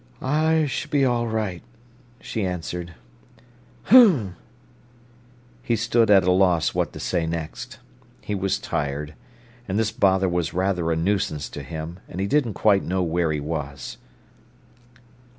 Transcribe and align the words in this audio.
"I 0.23 0.65
s'll 0.65 0.89
be 0.89 1.05
all 1.05 1.27
right," 1.27 1.61
she 2.19 2.43
answered. 2.43 2.95
"H'm!" 3.89 4.35
He 5.61 5.75
stood 5.75 6.09
at 6.09 6.23
a 6.23 6.31
loss 6.31 6.73
what 6.73 6.91
to 6.93 6.99
say 6.99 7.27
next. 7.27 7.77
He 8.21 8.33
was 8.33 8.57
tired, 8.57 9.13
and 9.67 9.77
this 9.77 9.91
bother 9.91 10.27
was 10.27 10.55
rather 10.55 10.91
a 10.91 10.95
nuisance 10.95 11.49
to 11.49 11.61
him, 11.61 11.99
and 12.09 12.19
he 12.19 12.25
didn't 12.25 12.55
quite 12.55 12.81
know 12.83 13.03
where 13.03 13.31
he 13.31 13.39
was. 13.39 13.97